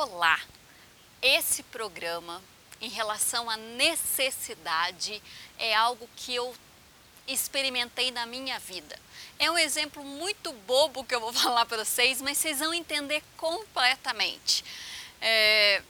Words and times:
Olá! 0.00 0.40
Esse 1.20 1.60
programa, 1.64 2.40
em 2.80 2.88
relação 2.88 3.50
à 3.50 3.56
necessidade, 3.56 5.20
é 5.58 5.74
algo 5.74 6.08
que 6.14 6.32
eu 6.32 6.54
experimentei 7.26 8.12
na 8.12 8.24
minha 8.24 8.60
vida. 8.60 8.96
É 9.40 9.50
um 9.50 9.58
exemplo 9.58 10.04
muito 10.04 10.52
bobo 10.52 11.02
que 11.02 11.12
eu 11.12 11.18
vou 11.18 11.32
falar 11.34 11.66
para 11.66 11.84
vocês, 11.84 12.22
mas 12.22 12.38
vocês 12.38 12.60
vão 12.60 12.72
entender 12.72 13.24
completamente. 13.36 14.64
É, 15.20 15.82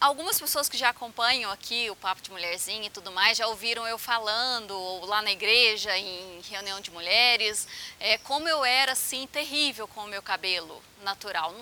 algumas 0.00 0.40
pessoas 0.40 0.66
que 0.66 0.78
já 0.78 0.88
acompanham 0.88 1.50
aqui 1.50 1.90
o 1.90 1.96
Papo 1.96 2.22
de 2.22 2.30
Mulherzinha 2.30 2.86
e 2.86 2.90
tudo 2.90 3.12
mais 3.12 3.36
já 3.36 3.46
ouviram 3.46 3.86
eu 3.86 3.98
falando 3.98 5.04
lá 5.04 5.20
na 5.20 5.32
igreja, 5.32 5.94
em 5.98 6.40
reunião 6.48 6.80
de 6.80 6.90
mulheres, 6.90 7.68
é, 7.98 8.16
como 8.16 8.48
eu 8.48 8.64
era 8.64 8.92
assim 8.92 9.26
terrível 9.26 9.86
com 9.86 10.04
o 10.04 10.08
meu 10.08 10.22
cabelo 10.22 10.82
natural. 11.02 11.54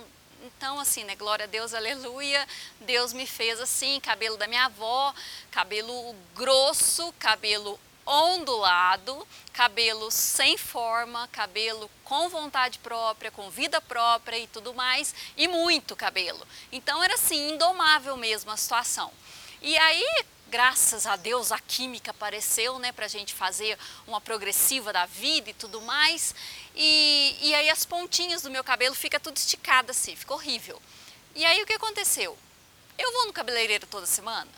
Então, 0.43 0.79
assim, 0.79 1.05
né? 1.05 1.17
Glória 1.17 1.45
a 1.45 1.49
Deus, 1.49 1.75
aleluia. 1.75 2.47
Deus 2.81 3.13
me 3.13 3.27
fez 3.27 3.61
assim, 3.61 4.01
cabelo 4.01 4.37
da 4.37 4.47
minha 4.47 4.67
avó, 4.67 5.15
cabelo 5.51 6.15
grosso, 6.35 7.13
cabelo 7.19 7.79
ondulado, 8.07 9.27
cabelo 9.53 10.11
sem 10.11 10.57
forma, 10.57 11.29
cabelo 11.29 11.91
com 12.05 12.29
vontade 12.29 12.79
própria, 12.79 13.31
com 13.31 13.51
vida 13.51 13.81
própria 13.83 14.39
e 14.39 14.47
tudo 14.47 14.73
mais, 14.73 15.15
e 15.37 15.47
muito 15.47 15.95
cabelo. 15.95 16.47
Então 16.73 17.03
era 17.03 17.15
assim, 17.15 17.51
indomável 17.51 18.17
mesmo 18.17 18.51
a 18.51 18.57
situação. 18.57 19.13
E 19.61 19.77
aí, 19.77 20.25
graças 20.51 21.07
a 21.07 21.17
Deus, 21.17 21.53
a 21.53 21.59
química 21.59 22.11
apareceu, 22.11 22.79
né, 22.79 22.93
pra 22.93 23.09
gente 23.09 23.35
fazer 23.35 23.79
uma 24.07 24.21
progressiva 24.21 24.93
da 24.93 25.07
vida 25.07 25.51
e 25.51 25.55
tudo 25.55 25.81
mais. 25.81 26.35
E, 26.75 27.37
e 27.41 27.55
aí 27.55 27.71
as 27.71 27.85
pontinhas 27.85 28.43
do 28.43 28.51
meu 28.51 28.65
cabelo 28.65 28.95
fica 28.95 29.21
tudo 29.21 29.37
esticada 29.37 29.93
assim, 29.93 30.17
fica 30.17 30.35
horrível. 30.35 30.81
E 31.35 31.45
aí 31.45 31.63
o 31.63 31.67
que 31.67 31.75
aconteceu? 31.75 32.37
Eu 32.97 33.13
vou 33.13 33.27
no 33.27 33.33
cabeleireiro 33.33 33.87
toda 33.87 34.07
semana? 34.07 34.51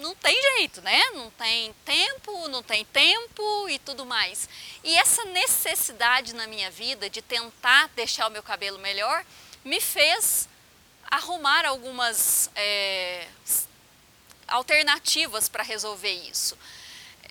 não 0.00 0.14
tem 0.14 0.40
jeito, 0.56 0.80
né? 0.82 1.10
Não 1.14 1.30
tem 1.30 1.74
tempo, 1.84 2.48
não 2.48 2.62
tem 2.62 2.84
tempo 2.84 3.68
e 3.68 3.78
tudo 3.78 4.06
mais. 4.06 4.48
E 4.82 4.94
essa 4.96 5.24
necessidade 5.26 6.34
na 6.34 6.46
minha 6.46 6.70
vida 6.70 7.10
de 7.10 7.20
tentar 7.20 7.88
deixar 7.94 8.28
o 8.28 8.30
meu 8.30 8.42
cabelo 8.42 8.78
melhor 8.78 9.24
me 9.64 9.80
fez 9.80 10.48
arrumar 11.10 11.64
algumas 11.66 12.50
é, 12.54 13.26
alternativas 14.48 15.48
para 15.48 15.62
resolver 15.62 16.12
isso. 16.12 16.56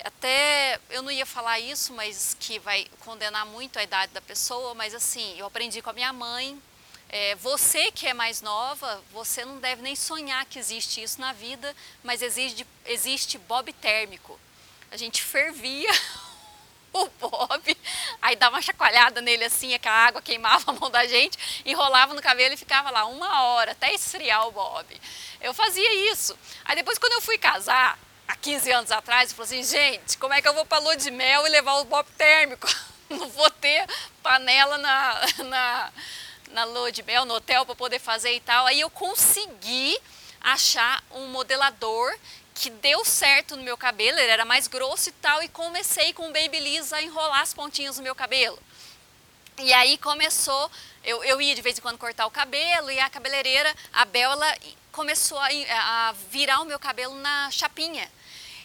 Até 0.04 0.80
eu 0.90 1.02
não 1.02 1.12
ia 1.12 1.26
falar 1.26 1.60
isso, 1.60 1.92
mas 1.94 2.38
que 2.40 2.60
vai 2.60 2.88
condenar 3.00 3.46
muito 3.46 3.78
a 3.80 3.84
idade 3.84 4.14
da 4.14 4.22
pessoa, 4.22 4.74
mas 4.74 4.94
assim, 4.94 5.38
eu 5.38 5.46
aprendi 5.46 5.82
com 5.82 5.90
a 5.90 5.94
minha 5.94 6.14
mãe 6.14 6.62
é, 7.10 7.36
você 7.36 7.90
que 7.92 8.06
é 8.06 8.14
mais 8.14 8.42
nova, 8.42 9.02
você 9.12 9.46
não 9.46 9.60
deve 9.60 9.82
nem 9.82 9.96
sonhar 9.96 10.46
que 10.46 10.60
existe 10.60 11.02
isso 11.02 11.22
na 11.22 11.32
vida, 11.32 11.74
mas 12.04 12.22
existe, 12.22 12.68
existe 12.86 13.38
bob 13.38 13.72
térmico. 13.74 14.38
A 14.92 14.98
gente 14.98 15.24
fervia 15.24 15.90
o 16.94 17.08
bob, 17.20 17.78
aí 18.22 18.36
dava 18.36 18.56
uma 18.56 18.62
chacoalhada 18.62 19.22
nele 19.22 19.46
assim, 19.46 19.74
é 19.74 19.80
que 19.80 19.88
a 19.88 19.94
água 19.94 20.22
queimava 20.22 20.72
a 20.72 20.74
mão 20.74 20.90
da 20.90 21.06
gente, 21.06 21.38
enrolava 21.66 22.14
no 22.14 22.22
cabelo 22.22 22.54
e 22.54 22.58
ficava 22.58 22.90
lá 22.90 23.06
uma 23.06 23.44
hora 23.44 23.72
até 23.72 23.94
esfriar 23.94 24.48
o 24.48 24.52
bob. 24.52 24.86
Eu 25.42 25.54
fazia 25.54 26.12
isso. 26.12 26.38
Aí 26.66 26.76
depois 26.76 26.98
quando 26.98 27.14
eu 27.14 27.22
fui 27.22 27.38
casar, 27.38 27.98
há 28.28 28.36
15 28.36 28.72
anos 28.72 28.92
atrás, 28.92 29.30
eu 29.30 29.36
falei 29.36 29.60
assim, 29.60 29.78
gente, 29.78 30.18
como 30.18 30.34
é 30.34 30.42
que 30.42 30.48
eu 30.48 30.54
vou 30.54 30.66
para 30.66 30.80
lua 30.80 30.96
de 30.96 31.12
mel 31.12 31.46
e 31.46 31.50
levar 31.50 31.76
o 31.76 31.86
bob 31.86 32.08
térmico? 32.18 32.68
Não 33.10 33.30
vou 33.30 33.50
ter 33.52 33.88
panela 34.22 34.78
na, 34.78 35.22
na 35.46 35.92
na 36.52 36.64
lua 36.64 36.92
de 36.92 37.04
mel, 37.04 37.26
no 37.26 37.36
hotel 37.36 37.66
para 37.66 37.76
poder 37.76 38.00
fazer 38.00 38.34
e 38.34 38.40
tal. 38.40 38.66
Aí 38.66 38.80
eu 38.80 38.90
consegui 38.90 39.98
achar 40.42 41.04
um 41.12 41.28
modelador 41.28 42.12
que 42.58 42.72
deu 42.72 43.06
certo 43.06 43.56
no 43.56 43.62
meu 43.62 43.78
cabelo, 43.78 44.18
ele 44.18 44.32
era 44.32 44.44
mais 44.44 44.68
grosso 44.68 45.10
e 45.10 45.12
tal, 45.14 45.44
e 45.44 45.48
comecei 45.48 46.12
com 46.12 46.28
o 46.28 46.34
Babyliss 46.34 46.92
a 46.92 47.02
enrolar 47.02 47.42
as 47.42 47.54
pontinhas 47.54 47.98
no 47.98 48.04
meu 48.04 48.16
cabelo. 48.16 48.58
E 49.60 49.72
aí 49.74 49.98
começou, 50.00 50.72
eu, 51.04 51.24
eu 51.24 51.40
ia 51.40 51.54
de 51.54 51.62
vez 51.62 51.78
em 51.78 51.82
quando 51.82 52.00
cortar 52.00 52.26
o 52.26 52.32
cabelo 52.32 52.90
e 52.90 53.00
a 53.00 53.10
cabeleireira, 53.10 53.74
a 53.94 54.06
Bel, 54.06 54.32
ela 54.32 54.58
começou 54.92 55.38
a, 55.38 55.48
a 55.50 56.12
virar 56.32 56.62
o 56.62 56.66
meu 56.66 56.80
cabelo 56.80 57.14
na 57.16 57.52
chapinha. 57.52 58.10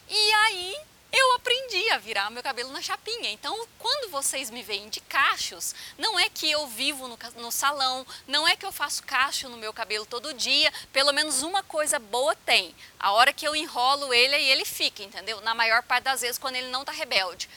E 0.09 0.33
aí 0.33 0.77
eu 1.13 1.35
aprendi 1.35 1.91
a 1.91 1.99
virar 1.99 2.31
meu 2.31 2.43
cabelo 2.43 2.73
na 2.73 2.81
chapinha. 2.81 3.31
Então, 3.31 3.69
quando 3.79 4.11
vocês 4.11 4.51
me 4.51 4.63
veem 4.63 4.89
de 4.89 5.01
cachos, 5.03 5.75
não 5.99 6.19
é 6.19 6.31
que 6.31 6.51
eu 6.51 6.67
vivo 6.67 7.07
no, 7.07 7.19
no, 7.37 7.53
salão, 7.53 8.07
não 8.27 8.49
é 8.49 8.57
que 8.57 8.65
eu 8.65 8.73
faço 8.73 9.03
cacho 9.03 9.49
no 9.49 9.59
meu 9.59 9.73
cabelo 9.75 10.07
todo 10.07 10.33
dia, 10.33 10.73
pelo 10.91 11.13
menos 11.13 11.43
uma 11.43 11.63
coisa 11.63 11.99
boa 11.99 12.35
tem. 12.35 12.75
A 12.99 13.13
hora 13.13 13.33
que 13.33 13.47
eu 13.47 13.55
enrolo 13.55 14.13
ele, 14.15 14.35
aí 14.35 14.51
ele 14.51 14.65
fica, 14.65 15.03
entendeu? 15.03 15.41
Na 15.43 15.55
maior 15.55 15.83
parte 15.83 16.05
das 16.05 16.23
vezes, 16.23 16.39
quando 16.39 16.57
ele 16.57 16.69
não 16.69 16.81
está 16.81 16.93
rebelde. 16.93 17.49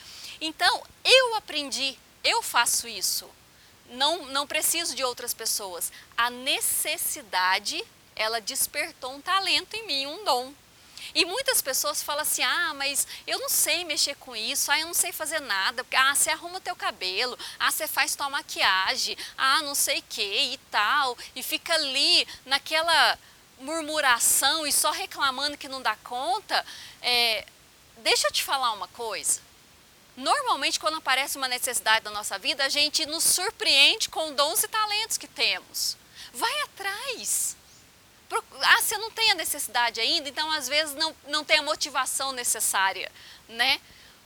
Então, 0.41 0.83
eu 1.05 1.35
aprendi, 1.35 1.97
eu 2.23 2.41
faço 2.41 2.89
isso. 2.89 3.29
Não, 3.89 4.25
não 4.25 4.45
preciso 4.45 4.95
de 4.95 5.03
outras 5.03 5.33
pessoas. 5.33 5.93
A 6.17 6.29
necessidade, 6.29 7.81
ela 8.16 8.41
despertou 8.41 9.13
um 9.13 9.22
talento 9.22 9.75
em 9.75 9.87
mim, 9.87 10.07
um 10.07 10.25
dom. 10.25 10.53
E 11.13 11.25
muitas 11.25 11.61
pessoas 11.61 12.01
falam 12.01 12.21
assim, 12.21 12.43
ah, 12.43 12.73
mas 12.75 13.07
eu 13.27 13.38
não 13.39 13.49
sei 13.49 13.83
mexer 13.85 14.16
com 14.16 14.35
isso, 14.35 14.71
ah, 14.71 14.79
eu 14.79 14.88
não 14.88 14.93
sei 14.93 15.11
fazer 15.11 15.39
nada, 15.39 15.83
porque, 15.83 15.95
ah, 15.95 16.16
você 16.16 16.29
arruma 16.29 16.57
o 16.57 16.61
teu 16.61 16.75
cabelo, 16.75 17.38
ah, 17.59 17.71
você 17.71 17.88
faz 17.88 18.16
tua 18.16 18.29
maquiagem, 18.29 19.17
ah, 19.38 19.61
não 19.61 19.75
sei 19.75 19.99
o 19.99 20.03
que 20.09 20.53
e 20.53 20.57
tal, 20.71 21.17
e 21.35 21.43
fica 21.43 21.73
ali 21.73 22.27
naquela 22.45 23.19
murmuração 23.59 24.66
e 24.67 24.71
só 24.71 24.91
reclamando 24.91 25.57
que 25.57 25.67
não 25.67 25.81
dá 25.81 25.95
conta, 25.97 26.66
é, 27.01 27.45
deixa 27.97 28.27
eu 28.27 28.31
te 28.31 28.43
falar 28.43 28.73
uma 28.73 28.87
coisa. 28.89 29.39
Normalmente, 30.17 30.79
quando 30.79 30.97
aparece 30.97 31.37
uma 31.37 31.47
necessidade 31.47 32.05
da 32.05 32.11
nossa 32.11 32.39
vida, 32.39 32.63
a 32.63 32.69
gente 32.69 33.05
nos 33.05 33.23
surpreende 33.23 34.09
com 34.09 34.33
dons 34.33 34.63
e 34.63 34.67
talentos 34.67 35.17
que 35.17 35.27
temos. 35.27 35.97
Vai 36.33 36.61
atrás. 36.61 37.57
Ah, 38.62 38.81
você 38.81 38.97
não 38.97 39.12
tem 39.12 39.31
a 39.31 39.36
necessidade 39.36 40.00
ainda, 40.00 40.28
então 40.30 40.52
às 40.52 40.68
vezes 40.68 40.96
não, 40.96 41.16
não 41.28 41.44
tem 41.44 41.59
a 41.59 41.63
motivação 41.63 42.31
necessária, 42.31 43.12
né? 43.47 43.80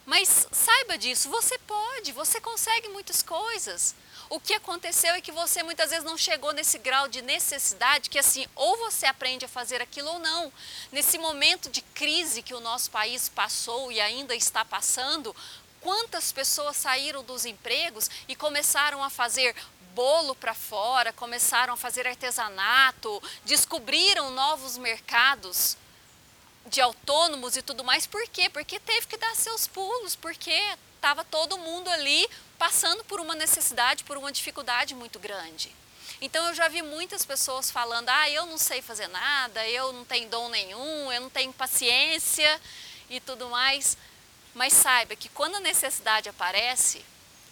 Mas 0.06 0.48
saiba 0.52 0.98
disso, 0.98 1.30
você 1.30 1.58
pode, 1.60 2.12
você 2.12 2.42
consegue 2.42 2.88
muitas 2.90 3.22
coisas. 3.22 3.94
O 4.30 4.40
que 4.40 4.54
aconteceu 4.54 5.14
é 5.16 5.22
que 5.22 5.32
você 5.32 5.64
muitas 5.64 5.90
vezes 5.90 6.06
não 6.06 6.18
chegou 6.18 6.54
nesse 6.54 6.78
grau 6.78 7.08
de 7.08 7.22
necessidade 7.22 8.10
que 8.10 8.20
assim, 8.20 8.48
ou 8.56 8.78
você 8.78 9.06
aprende 9.06 9.46
a 9.46 9.50
fazer 9.50 9.82
aquilo 9.82 10.10
ou 10.10 10.20
não. 10.20 10.54
Nesse 10.92 11.18
momento 11.18 11.70
de 11.70 11.82
crise 11.82 12.44
que 12.44 12.54
o 12.54 12.60
nosso 12.60 12.92
país 12.92 13.28
passou 13.28 13.92
e 13.92 14.00
ainda 14.00 14.36
está 14.36 14.64
passando, 14.64 15.36
quantas 15.82 16.32
pessoas 16.32 16.78
saíram 16.78 17.24
dos 17.24 17.46
empregos 17.46 18.10
e 18.28 18.36
começaram 18.36 19.04
a 19.04 19.10
fazer 19.10 19.56
bolo 20.00 20.34
para 20.34 20.54
fora, 20.54 21.12
começaram 21.12 21.74
a 21.74 21.76
fazer 21.76 22.08
artesanato, 22.08 23.22
descobriram 23.44 24.32
novos 24.32 24.78
mercados 24.78 25.76
de 26.68 26.80
autônomos 26.80 27.58
e 27.58 27.62
tudo 27.62 27.84
mais. 27.84 28.08
Por 28.08 28.26
quê? 28.30 28.50
Porque 28.50 28.80
teve 28.80 29.08
que 29.08 29.18
dar 29.18 29.36
seus 29.36 29.68
pulos, 29.68 30.16
porque 30.16 30.58
estava 30.96 31.26
todo 31.26 31.58
mundo 31.58 31.90
ali 31.90 32.26
passando 32.58 33.04
por 33.04 33.20
uma 33.20 33.36
necessidade, 33.36 34.06
por 34.06 34.16
uma 34.16 34.32
dificuldade 34.32 34.96
muito 34.96 35.20
grande. 35.20 35.70
Então 36.22 36.48
eu 36.48 36.54
já 36.54 36.70
vi 36.70 36.82
muitas 36.82 37.26
pessoas 37.26 37.70
falando: 37.70 38.08
ah, 38.08 38.30
eu 38.30 38.46
não 38.46 38.58
sei 38.58 38.82
fazer 38.82 39.10
nada, 39.10 39.68
eu 39.68 39.92
não 39.92 40.06
tenho 40.06 40.30
dom 40.30 40.48
nenhum, 40.48 41.12
eu 41.12 41.20
não 41.20 41.30
tenho 41.30 41.52
paciência 41.52 42.62
e 43.10 43.20
tudo 43.20 43.50
mais. 43.50 43.98
Mas 44.56 44.72
saiba 44.72 45.14
que 45.18 45.28
quando 45.28 45.56
a 45.56 45.60
necessidade 45.60 46.30
aparece, 46.30 47.06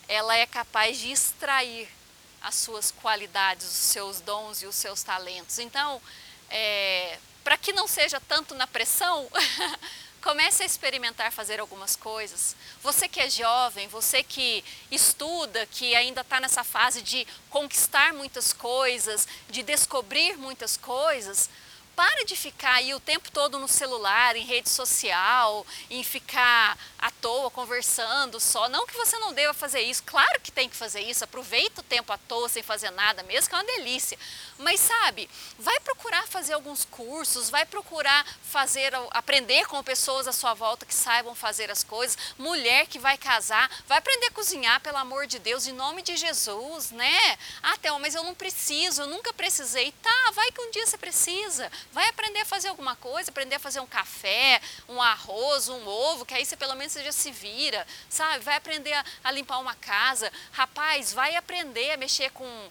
ela 0.08 0.34
é 0.38 0.46
capaz 0.46 0.98
de 0.98 1.12
extrair 1.12 1.97
as 2.42 2.56
suas 2.56 2.92
qualidades, 2.92 3.66
os 3.66 3.74
seus 3.74 4.22
dons 4.22 4.62
e 4.62 4.66
os 4.66 4.76
seus 4.76 5.04
talentos. 5.04 5.60
Então, 5.60 6.02
é, 6.50 7.20
para 7.44 7.58
que 7.58 7.74
não 7.74 7.88
seja 7.88 8.20
tanto 8.22 8.56
na 8.56 8.68
pressão, 8.68 9.28
comece 10.22 10.64
a 10.64 10.66
experimentar 10.66 11.32
fazer 11.32 11.60
algumas 11.60 11.96
coisas. 11.96 12.56
Você 12.82 13.08
que 13.08 13.20
é 13.20 13.30
jovem, 13.30 13.88
você 13.88 14.24
que 14.24 14.64
estuda, 14.92 15.66
que 15.68 15.96
ainda 15.96 16.22
está 16.22 16.40
nessa 16.40 16.64
fase 16.64 17.02
de 17.02 17.26
conquistar 17.50 18.14
muitas 18.14 18.52
coisas, 18.52 19.28
de 19.50 19.64
descobrir 19.64 20.38
muitas 20.38 20.76
coisas, 20.76 21.50
para 21.98 22.24
de 22.26 22.36
ficar 22.36 22.76
aí 22.76 22.94
o 22.94 23.00
tempo 23.00 23.32
todo 23.32 23.58
no 23.58 23.68
celular, 23.68 24.36
em 24.36 24.46
rede 24.46 24.70
social, 24.70 25.66
em 25.90 26.04
ficar 26.04 26.78
à 27.00 27.10
toa 27.10 27.50
conversando 27.50 28.40
só. 28.40 28.70
Não 28.70 28.86
que 28.86 28.96
você 28.96 29.18
não 29.18 29.34
deva 29.34 29.52
fazer 29.52 29.82
isso, 29.82 30.04
claro 30.06 30.40
que 30.40 30.52
tem 30.52 30.70
que 30.70 30.76
fazer 30.76 31.02
isso, 31.02 31.24
aproveita 31.24 31.82
o 31.82 31.84
tempo 31.84 32.14
à 32.14 32.18
toa 32.20 32.48
sem 32.50 32.62
fazer 32.62 32.92
nada 32.92 33.24
mesmo, 33.24 33.50
que 33.50 33.56
é 33.56 33.58
uma 33.58 33.64
delícia. 33.64 34.16
Mas 34.60 34.80
sabe, 34.80 35.28
vai 35.58 35.80
procurar 35.80 36.28
fazer 36.28 36.54
alguns 36.54 36.86
cursos, 36.86 37.50
vai 37.50 37.66
procurar 37.66 38.24
fazer, 38.44 38.94
aprender 39.10 39.66
com 39.66 39.84
pessoas 39.84 40.28
à 40.28 40.32
sua 40.32 40.54
volta 40.54 40.86
que 40.86 40.94
saibam 40.94 41.34
fazer 41.34 41.72
as 41.72 41.84
coisas. 41.84 42.16
Mulher 42.38 42.86
que 42.86 43.00
vai 43.00 43.18
casar, 43.18 43.72
vai 43.88 43.98
aprender 43.98 44.28
a 44.28 44.32
cozinhar, 44.32 44.80
pelo 44.82 44.98
amor 44.98 45.26
de 45.26 45.40
Deus, 45.40 45.66
em 45.66 45.74
nome 45.74 46.04
de 46.04 46.16
Jesus, 46.16 46.92
né? 46.92 47.40
Ah, 47.64 47.76
Thelma, 47.78 48.02
mas 48.02 48.14
eu 48.14 48.24
não 48.24 48.36
preciso, 48.36 49.02
eu 49.02 49.08
nunca 49.08 49.34
precisei. 49.34 49.92
Tá, 49.94 50.32
vai 50.34 50.52
que 50.52 50.62
um 50.62 50.70
dia 50.70 50.86
você 50.86 50.98
precisa. 50.98 51.72
Vai 51.92 52.08
aprender 52.10 52.42
a 52.42 52.46
fazer 52.46 52.68
alguma 52.68 52.96
coisa, 52.96 53.30
aprender 53.30 53.56
a 53.56 53.60
fazer 53.60 53.80
um 53.80 53.88
café, 53.88 54.62
um 54.88 55.02
arroz, 55.02 55.70
um 55.70 55.88
ovo, 55.88 56.26
que 56.26 56.34
aí 56.34 56.46
você 56.46 56.56
pelo 56.56 56.76
menos 56.76 56.94
você 56.94 57.04
já 57.04 57.12
se 57.12 57.32
vira, 57.32 57.86
sabe? 58.10 58.44
Vai 58.44 58.56
aprender 58.56 58.94
a, 58.94 59.06
a 59.24 59.32
limpar 59.32 59.60
uma 59.60 59.76
casa. 59.76 60.32
Rapaz, 60.52 61.14
vai 61.14 61.36
aprender 61.36 61.92
a 61.92 61.98
mexer 61.98 62.32
com 62.32 62.70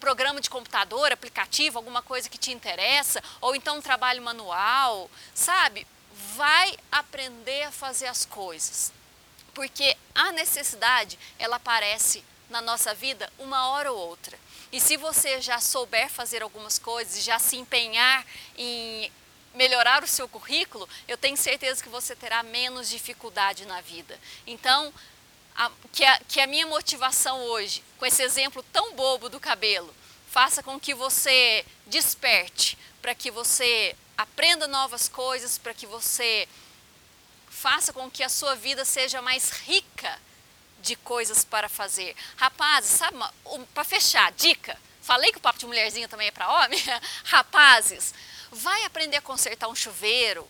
programa 0.00 0.40
de 0.40 0.48
computador, 0.48 1.12
aplicativo, 1.12 1.78
alguma 1.78 2.02
coisa 2.02 2.28
que 2.28 2.38
te 2.38 2.50
interessa, 2.50 3.22
ou 3.40 3.54
então 3.54 3.76
um 3.76 3.82
trabalho 3.82 4.22
manual, 4.22 5.10
sabe? 5.34 5.86
Vai 6.34 6.76
aprender 6.90 7.64
a 7.64 7.72
fazer 7.72 8.06
as 8.06 8.24
coisas. 8.24 8.92
Porque 9.54 9.96
a 10.14 10.32
necessidade, 10.32 11.18
ela 11.38 11.56
aparece 11.56 12.24
na 12.48 12.60
nossa 12.60 12.94
vida 12.94 13.30
uma 13.38 13.68
hora 13.68 13.92
ou 13.92 13.98
outra. 13.98 14.38
E 14.72 14.80
se 14.80 14.96
você 14.96 15.40
já 15.40 15.60
souber 15.60 16.08
fazer 16.08 16.42
algumas 16.42 16.78
coisas 16.78 17.16
e 17.16 17.20
já 17.20 17.38
se 17.38 17.56
empenhar 17.56 18.24
em 18.56 19.10
melhorar 19.54 20.04
o 20.04 20.06
seu 20.06 20.28
currículo, 20.28 20.88
eu 21.08 21.18
tenho 21.18 21.36
certeza 21.36 21.82
que 21.82 21.88
você 21.88 22.14
terá 22.14 22.42
menos 22.42 22.88
dificuldade 22.88 23.66
na 23.66 23.80
vida. 23.80 24.18
Então, 24.46 24.92
a, 25.56 25.70
que, 25.92 26.04
a, 26.04 26.20
que 26.28 26.40
a 26.40 26.46
minha 26.46 26.66
motivação 26.66 27.42
hoje, 27.46 27.82
com 27.98 28.06
esse 28.06 28.22
exemplo 28.22 28.64
tão 28.72 28.94
bobo 28.94 29.28
do 29.28 29.40
cabelo, 29.40 29.92
faça 30.30 30.62
com 30.62 30.78
que 30.78 30.94
você 30.94 31.64
desperte, 31.86 32.78
para 33.02 33.14
que 33.14 33.30
você 33.30 33.96
aprenda 34.16 34.68
novas 34.68 35.08
coisas, 35.08 35.58
para 35.58 35.74
que 35.74 35.86
você 35.86 36.48
faça 37.48 37.92
com 37.92 38.08
que 38.08 38.22
a 38.22 38.28
sua 38.28 38.54
vida 38.54 38.84
seja 38.84 39.20
mais 39.20 39.50
rica 39.50 40.18
de 40.80 40.96
coisas 40.96 41.44
para 41.44 41.68
fazer. 41.68 42.14
Rapazes, 42.36 42.90
sabe, 42.90 43.18
para 43.74 43.84
fechar, 43.84 44.32
dica. 44.32 44.78
Falei 45.02 45.32
que 45.32 45.38
o 45.38 45.40
papo 45.40 45.58
de 45.58 45.66
mulherzinha 45.66 46.08
também 46.08 46.28
é 46.28 46.30
para 46.30 46.52
homem? 46.52 46.80
Rapazes, 47.24 48.14
vai 48.50 48.84
aprender 48.84 49.16
a 49.16 49.22
consertar 49.22 49.68
um 49.68 49.74
chuveiro, 49.74 50.48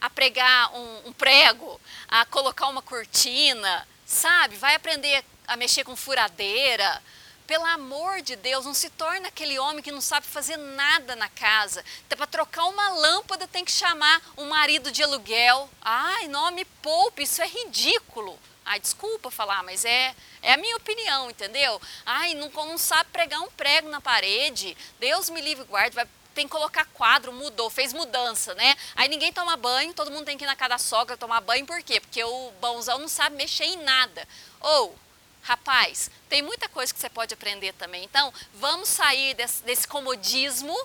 a 0.00 0.08
pregar 0.08 0.72
um, 0.74 1.08
um, 1.08 1.12
prego, 1.12 1.80
a 2.08 2.24
colocar 2.26 2.68
uma 2.68 2.82
cortina, 2.82 3.86
sabe? 4.06 4.56
Vai 4.56 4.74
aprender 4.74 5.24
a 5.46 5.56
mexer 5.56 5.84
com 5.84 5.96
furadeira. 5.96 7.02
Pelo 7.46 7.66
amor 7.66 8.22
de 8.22 8.36
Deus, 8.36 8.64
não 8.64 8.72
se 8.72 8.88
torna 8.90 9.26
aquele 9.26 9.58
homem 9.58 9.82
que 9.82 9.90
não 9.90 10.00
sabe 10.00 10.24
fazer 10.26 10.56
nada 10.56 11.16
na 11.16 11.28
casa. 11.28 11.84
Até 12.06 12.14
para 12.14 12.26
trocar 12.26 12.64
uma 12.66 12.90
lâmpada 12.90 13.48
tem 13.48 13.64
que 13.64 13.72
chamar 13.72 14.22
um 14.36 14.48
marido 14.48 14.92
de 14.92 15.02
aluguel. 15.02 15.68
Ai, 15.82 16.28
não 16.28 16.52
me 16.52 16.64
poupe, 16.64 17.24
isso 17.24 17.42
é 17.42 17.46
ridículo. 17.48 18.38
Ai, 18.70 18.78
desculpa 18.78 19.32
falar, 19.32 19.64
mas 19.64 19.84
é, 19.84 20.14
é 20.40 20.52
a 20.52 20.56
minha 20.56 20.76
opinião, 20.76 21.28
entendeu? 21.28 21.82
Ai, 22.06 22.34
não, 22.34 22.48
não 22.50 22.78
sabe 22.78 23.10
pregar 23.10 23.40
um 23.40 23.50
prego 23.50 23.88
na 23.88 24.00
parede. 24.00 24.76
Deus 25.00 25.28
me 25.28 25.40
livre 25.40 25.64
guarde, 25.64 25.96
vai 25.96 26.06
tem 26.36 26.46
que 26.46 26.52
colocar 26.52 26.84
quadro, 26.94 27.32
mudou, 27.32 27.68
fez 27.68 27.92
mudança, 27.92 28.54
né? 28.54 28.76
Aí 28.94 29.08
ninguém 29.08 29.32
toma 29.32 29.56
banho, 29.56 29.92
todo 29.92 30.12
mundo 30.12 30.24
tem 30.24 30.38
que 30.38 30.44
ir 30.44 30.46
na 30.46 30.54
casa 30.54 30.68
da 30.68 30.78
sogra 30.78 31.16
tomar 31.16 31.40
banho, 31.40 31.66
por 31.66 31.82
quê? 31.82 31.98
Porque 31.98 32.22
o 32.22 32.52
bonzão 32.60 33.00
não 33.00 33.08
sabe 33.08 33.34
mexer 33.34 33.64
em 33.64 33.78
nada. 33.78 34.26
Ou, 34.60 34.96
rapaz, 35.42 36.08
tem 36.28 36.40
muita 36.40 36.68
coisa 36.68 36.94
que 36.94 37.00
você 37.00 37.10
pode 37.10 37.34
aprender 37.34 37.72
também. 37.72 38.04
Então, 38.04 38.32
vamos 38.54 38.88
sair 38.88 39.34
desse, 39.34 39.64
desse 39.64 39.88
comodismo, 39.88 40.76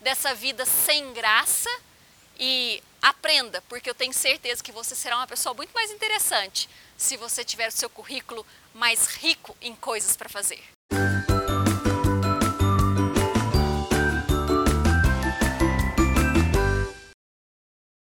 dessa 0.00 0.32
vida 0.36 0.64
sem 0.64 1.12
graça 1.12 1.68
e 2.38 2.82
aprenda, 3.00 3.62
porque 3.68 3.88
eu 3.88 3.94
tenho 3.94 4.12
certeza 4.12 4.62
que 4.62 4.72
você 4.72 4.94
será 4.94 5.16
uma 5.16 5.26
pessoa 5.26 5.54
muito 5.54 5.72
mais 5.72 5.90
interessante 5.90 6.68
se 6.96 7.16
você 7.16 7.44
tiver 7.44 7.68
o 7.68 7.72
seu 7.72 7.90
currículo 7.90 8.46
mais 8.74 9.06
rico 9.16 9.56
em 9.60 9.74
coisas 9.74 10.16
para 10.16 10.28
fazer. 10.28 10.73